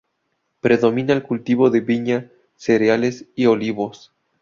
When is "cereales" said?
2.55-3.25